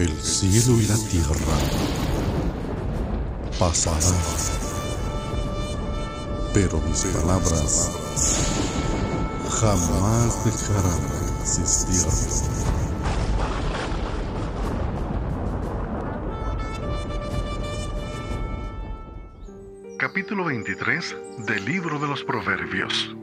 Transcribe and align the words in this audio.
El 0.00 0.18
cielo 0.18 0.80
y 0.80 0.86
la 0.86 0.96
tierra 0.96 1.36
pasarán, 3.58 4.14
pero 6.54 6.80
mis 6.80 7.04
palabras 7.04 7.90
jamás 9.60 10.42
dejarán 10.46 11.02
de 11.02 11.42
existir. 11.42 12.06
Capítulo 19.98 20.46
23 20.46 21.16
del 21.46 21.64
libro 21.66 21.98
de 21.98 22.08
los 22.08 22.24
Proverbios. 22.24 23.19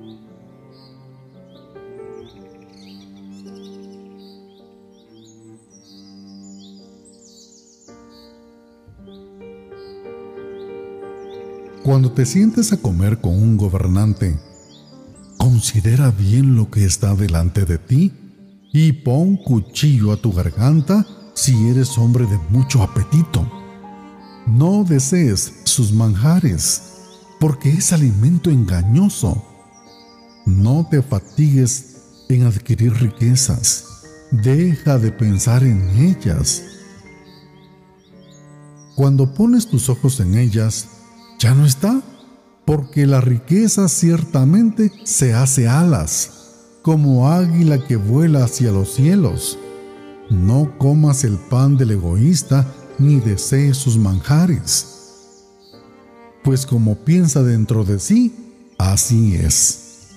Cuando 11.88 12.12
te 12.12 12.26
sientes 12.26 12.74
a 12.74 12.82
comer 12.82 13.22
con 13.22 13.32
un 13.32 13.56
gobernante, 13.56 14.38
considera 15.38 16.12
bien 16.12 16.58
lo 16.58 16.70
que 16.70 16.84
está 16.84 17.16
delante 17.16 17.64
de 17.64 17.78
ti 17.78 18.12
y 18.74 18.92
pon 18.92 19.38
cuchillo 19.38 20.12
a 20.12 20.18
tu 20.18 20.34
garganta 20.34 21.08
si 21.34 21.70
eres 21.70 21.98
hombre 21.98 22.26
de 22.26 22.38
mucho 22.50 22.84
apetito. 22.84 23.50
No 24.46 24.84
desees 24.84 25.62
sus 25.64 25.94
manjares, 25.94 26.82
porque 27.40 27.70
es 27.70 27.94
alimento 27.94 28.50
engañoso. 28.50 29.42
No 30.46 30.86
te 30.92 31.02
fatigues 31.02 32.26
en 32.28 32.48
adquirir 32.48 32.96
riquezas. 32.96 34.04
Deja 34.32 34.98
de 34.98 35.14
pensar 35.14 35.64
en 35.64 35.88
ellas. 35.98 36.64
Cuando 38.94 39.34
pones 39.34 39.66
tus 39.66 39.88
ojos 39.88 40.20
en 40.20 40.38
ellas, 40.38 40.90
ya 41.40 41.54
no 41.54 41.66
está, 41.66 42.02
porque 42.66 43.06
la 43.06 43.22
riqueza 43.22 43.88
ciertamente 43.88 44.92
se 45.04 45.34
hace 45.34 45.68
alas, 45.68 46.32
como 46.82 47.30
águila 47.30 47.86
que 47.86 47.96
vuela 47.96 48.44
hacia 48.44 48.72
los 48.72 48.94
cielos. 48.94 49.58
No 50.30 50.78
comas 50.78 51.24
el 51.24 51.38
pan 51.38 51.78
del 51.78 51.92
egoísta 51.92 52.68
ni 52.98 53.20
desees 53.20 53.78
sus 53.78 53.98
manjares. 53.98 55.44
Pues 56.44 56.66
como 56.66 56.96
piensa 56.96 57.44
dentro 57.44 57.84
de 57.84 58.00
sí, 58.00 58.34
así 58.78 59.36
es. 59.36 60.10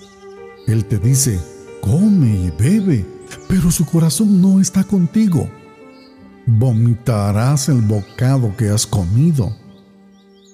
Él 0.67 0.85
te 0.85 0.97
dice, 0.97 1.39
come 1.81 2.35
y 2.35 2.51
bebe, 2.51 3.05
pero 3.47 3.71
su 3.71 3.85
corazón 3.85 4.41
no 4.41 4.59
está 4.59 4.83
contigo. 4.83 5.49
Vomitarás 6.45 7.69
el 7.69 7.81
bocado 7.81 8.55
que 8.57 8.69
has 8.69 8.87
comido 8.87 9.60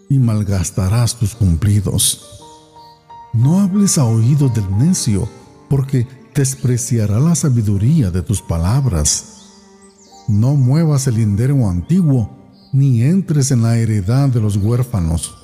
y 0.09 0.19
malgastarás 0.19 1.15
tus 1.15 1.35
cumplidos. 1.35 2.41
No 3.33 3.59
hables 3.59 3.97
a 3.97 4.05
oído 4.05 4.49
del 4.49 4.77
necio, 4.77 5.27
porque 5.69 6.07
despreciará 6.33 7.19
la 7.19 7.35
sabiduría 7.35 8.11
de 8.11 8.21
tus 8.21 8.41
palabras. 8.41 9.51
No 10.27 10.55
muevas 10.55 11.07
el 11.07 11.15
lindero 11.15 11.69
antiguo, 11.69 12.29
ni 12.71 13.01
entres 13.01 13.51
en 13.51 13.63
la 13.63 13.77
heredad 13.77 14.29
de 14.29 14.41
los 14.41 14.57
huérfanos, 14.57 15.35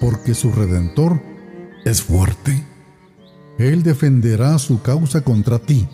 porque 0.00 0.34
su 0.34 0.50
redentor 0.52 1.20
es 1.84 2.02
fuerte. 2.02 2.66
Él 3.58 3.82
defenderá 3.82 4.58
su 4.58 4.82
causa 4.82 5.22
contra 5.22 5.58
ti. 5.58 5.88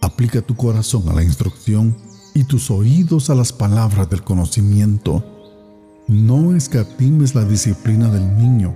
Aplica 0.00 0.40
tu 0.40 0.54
corazón 0.54 1.08
a 1.08 1.12
la 1.12 1.22
instrucción 1.22 1.96
y 2.34 2.44
tus 2.44 2.70
oídos 2.70 3.30
a 3.30 3.34
las 3.34 3.52
palabras 3.52 4.08
del 4.08 4.22
conocimiento 4.22 5.39
no 6.10 6.56
escatimes 6.56 7.36
la 7.36 7.44
disciplina 7.44 8.10
del 8.10 8.36
niño. 8.36 8.74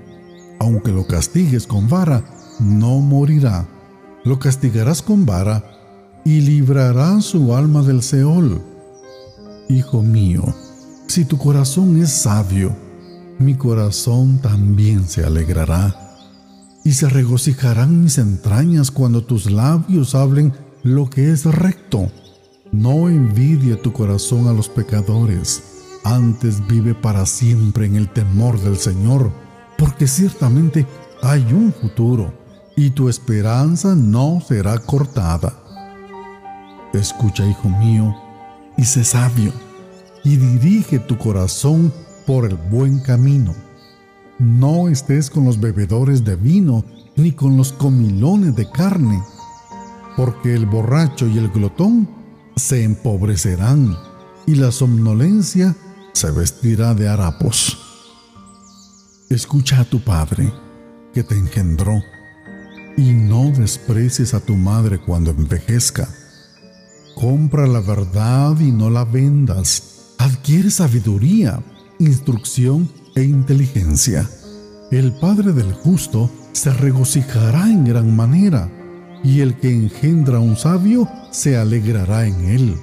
Aunque 0.61 0.93
lo 0.93 1.05
castigues 1.05 1.67
con 1.67 1.89
vara, 1.89 2.25
no 2.61 3.01
morirá. 3.01 3.67
Lo 4.23 4.39
castigarás 4.39 5.03
con 5.03 5.27
vara 5.27 5.65
y 6.25 6.41
librará 6.43 7.21
su 7.21 7.53
alma 7.53 7.83
del 7.83 8.03
Seol. 8.05 8.63
Hijo 9.69 10.01
mío, 10.01 10.45
si 11.09 11.25
tu 11.25 11.37
corazón 11.37 12.01
es 12.01 12.13
sabio, 12.13 12.73
mi 13.41 13.57
corazón 13.57 14.39
también 14.39 15.09
se 15.09 15.25
alegrará. 15.25 15.93
Y 16.85 16.93
se 16.93 17.09
regocijarán 17.09 18.05
mis 18.05 18.19
entrañas 18.19 18.93
cuando 18.93 19.25
tus 19.25 19.51
labios 19.51 20.15
hablen 20.15 20.53
lo 20.85 21.11
que 21.11 21.33
es 21.33 21.45
recto. 21.47 22.13
No 22.71 23.09
envidie 23.09 23.75
tu 23.75 23.93
corazón 23.93 24.47
a 24.47 24.53
los 24.53 24.69
pecadores 24.69 25.74
antes 26.05 26.67
vive 26.67 26.95
para 26.95 27.27
siempre 27.27 27.87
en 27.87 27.97
el 27.97 28.09
temor 28.09 28.61
del 28.61 28.77
Señor, 28.77 29.33
porque 29.79 30.07
ciertamente 30.07 30.87
hay 31.23 31.43
un 31.53 31.73
futuro 31.73 32.33
y 32.77 32.91
tu 32.91 33.09
esperanza 33.09 33.95
no 33.95 34.41
será 34.47 34.79
cortada. 34.79 35.55
Escucha, 36.93 37.45
hijo 37.47 37.69
mío, 37.69 38.15
y 38.77 38.85
sé 38.85 39.05
sabio, 39.05 39.53
y 40.23 40.37
dirige 40.37 40.99
tu 40.99 41.17
corazón 41.19 41.93
por 42.27 42.45
el 42.45 42.57
buen 42.57 43.01
camino. 43.01 43.55
No 44.39 44.89
estés 44.89 45.31
con 45.31 45.45
los 45.45 45.61
bebedores 45.61 46.25
de 46.25 46.37
vino, 46.37 46.85
ni 47.17 47.33
con 47.33 47.57
los 47.57 47.73
comilones 47.73 48.55
de 48.57 48.71
carne, 48.71 49.23
porque 50.17 50.55
el 50.55 50.67
borracho 50.67 51.27
y 51.27 51.39
el 51.39 51.49
glotón 51.49 52.09
se 52.57 52.85
empobrecerán, 52.85 53.97
y 54.47 54.57
la 54.57 54.71
somnolencia 54.71 55.75
se 56.15 56.31
vestirá 56.31 56.95
de 56.95 57.09
harapos. 57.09 57.77
Escucha 59.29 59.81
a 59.81 59.85
tu 59.85 60.01
padre, 60.01 60.51
que 61.13 61.25
te 61.25 61.37
engendró, 61.37 62.03
y 62.97 63.13
no 63.13 63.51
desprecies 63.51 64.33
a 64.33 64.41
tu 64.41 64.55
madre 64.55 65.01
cuando 65.01 65.33
envejezca. 65.33 66.09
Compra 67.17 67.67
la 67.67 67.81
verdad 67.81 68.59
y 68.61 68.71
no 68.71 68.91
la 68.91 69.05
vendas. 69.05 70.15
Adquiere 70.19 70.71
sabiduría, 70.71 71.61
instrucción 71.99 72.91
e 73.17 73.25
inteligencia. 73.25 74.29
El 74.91 75.13
Padre 75.15 75.53
del 75.53 75.73
justo 75.73 76.31
se 76.53 76.73
regocijará 76.73 77.69
en 77.69 77.85
gran 77.85 78.15
manera, 78.15 78.71
y 79.25 79.41
el 79.41 79.57
que 79.59 79.75
engendra 79.75 80.39
a 80.39 80.41
un 80.41 80.57
sabio 80.57 81.09
se 81.33 81.57
alegrará 81.57 82.27
en 82.27 82.45
él. 82.45 82.77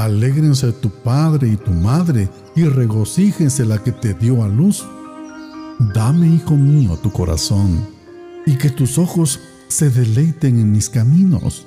Alégrense 0.00 0.72
tu 0.72 0.88
padre 0.88 1.48
y 1.48 1.56
tu 1.58 1.72
madre, 1.72 2.30
y 2.56 2.64
regocíjense 2.64 3.66
la 3.66 3.82
que 3.84 3.92
te 3.92 4.14
dio 4.14 4.42
a 4.42 4.48
luz. 4.48 4.82
Dame, 5.92 6.26
hijo 6.26 6.56
mío, 6.56 6.98
tu 7.02 7.12
corazón, 7.12 7.86
y 8.46 8.56
que 8.56 8.70
tus 8.70 8.96
ojos 8.96 9.40
se 9.68 9.90
deleiten 9.90 10.58
en 10.58 10.72
mis 10.72 10.88
caminos. 10.88 11.66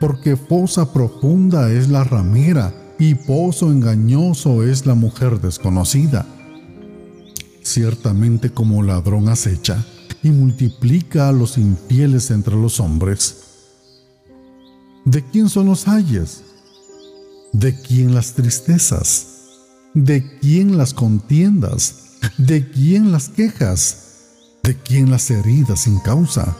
Porque 0.00 0.36
fosa 0.36 0.92
profunda 0.92 1.70
es 1.70 1.88
la 1.88 2.02
ramera, 2.02 2.74
y 2.98 3.14
pozo 3.14 3.70
engañoso 3.70 4.64
es 4.64 4.84
la 4.84 4.96
mujer 4.96 5.40
desconocida. 5.40 6.26
Ciertamente 7.62 8.50
como 8.50 8.82
ladrón 8.82 9.28
acecha, 9.28 9.86
y 10.24 10.30
multiplica 10.30 11.28
a 11.28 11.32
los 11.32 11.56
infieles 11.56 12.32
entre 12.32 12.56
los 12.56 12.80
hombres. 12.80 13.44
¿De 15.04 15.22
quién 15.22 15.48
son 15.48 15.66
los 15.66 15.86
ayes? 15.86 16.42
¿De 17.58 17.74
quién 17.74 18.14
las 18.14 18.34
tristezas? 18.34 19.26
¿De 19.92 20.38
quién 20.38 20.78
las 20.78 20.94
contiendas? 20.94 22.12
¿De 22.38 22.70
quién 22.70 23.10
las 23.10 23.30
quejas? 23.30 24.58
¿De 24.62 24.76
quién 24.76 25.10
las 25.10 25.28
heridas 25.28 25.80
sin 25.80 25.98
causa? 25.98 26.56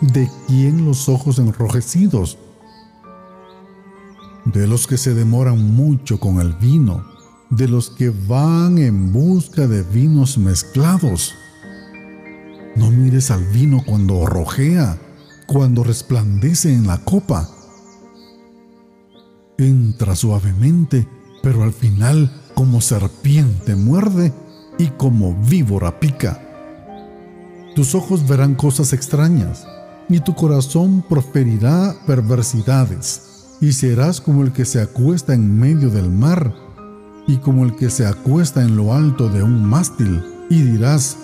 ¿De 0.00 0.28
quién 0.48 0.84
los 0.84 1.08
ojos 1.08 1.38
enrojecidos? 1.38 2.36
De 4.44 4.66
los 4.66 4.88
que 4.88 4.98
se 4.98 5.14
demoran 5.14 5.72
mucho 5.72 6.18
con 6.18 6.40
el 6.40 6.52
vino, 6.54 7.06
de 7.50 7.68
los 7.68 7.88
que 7.88 8.10
van 8.10 8.78
en 8.78 9.12
busca 9.12 9.68
de 9.68 9.84
vinos 9.84 10.36
mezclados. 10.36 11.32
No 12.74 12.90
mires 12.90 13.30
al 13.30 13.46
vino 13.52 13.84
cuando 13.86 14.26
rojea, 14.26 14.98
cuando 15.46 15.84
resplandece 15.84 16.74
en 16.74 16.88
la 16.88 16.98
copa 17.04 17.48
entra 19.66 20.16
suavemente, 20.16 21.06
pero 21.42 21.62
al 21.62 21.72
final 21.72 22.30
como 22.54 22.80
serpiente 22.80 23.74
muerde 23.74 24.32
y 24.78 24.88
como 24.88 25.34
víbora 25.34 25.98
pica. 26.00 26.40
Tus 27.74 27.94
ojos 27.94 28.26
verán 28.26 28.54
cosas 28.54 28.92
extrañas, 28.92 29.66
y 30.08 30.20
tu 30.20 30.34
corazón 30.34 31.04
proferirá 31.08 31.94
perversidades, 32.06 33.56
y 33.60 33.72
serás 33.72 34.20
como 34.20 34.42
el 34.42 34.52
que 34.52 34.64
se 34.64 34.80
acuesta 34.80 35.34
en 35.34 35.58
medio 35.58 35.88
del 35.90 36.10
mar, 36.10 36.54
y 37.26 37.36
como 37.36 37.64
el 37.64 37.76
que 37.76 37.90
se 37.90 38.06
acuesta 38.06 38.62
en 38.62 38.76
lo 38.76 38.92
alto 38.92 39.28
de 39.28 39.42
un 39.42 39.64
mástil, 39.64 40.22
y 40.50 40.62
dirás, 40.62 41.16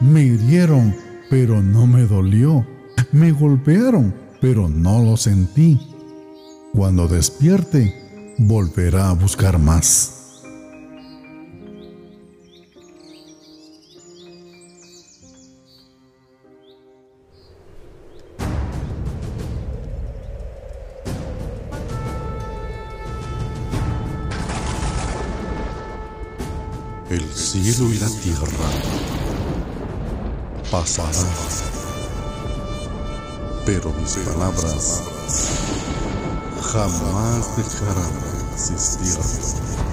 me 0.00 0.22
hirieron, 0.22 0.94
pero 1.28 1.62
no 1.62 1.86
me 1.86 2.06
dolió, 2.06 2.64
me 3.10 3.32
golpearon, 3.32 4.14
pero 4.40 4.68
no 4.68 5.02
lo 5.02 5.16
sentí 5.16 5.91
Cuando 6.74 7.06
despierte, 7.06 8.34
volverá 8.38 9.10
a 9.10 9.12
buscar 9.12 9.58
más. 9.58 10.40
El 27.10 27.22
cielo 27.34 27.92
y 27.92 27.98
la 27.98 28.08
tierra 28.08 28.48
pasarán, 30.70 31.26
pero 33.66 33.92
mis 33.92 34.16
palabras 34.16 35.02
jamás 36.72 37.54
dejarán 37.54 38.12
de 38.22 38.54
existir. 38.54 39.91